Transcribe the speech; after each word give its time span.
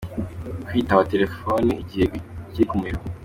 Kwitaba 0.67 1.07
telefoni 1.11 1.71
igihe 1.81 2.05
iri 2.53 2.65
ku 2.69 2.75
muriro. 2.79 2.99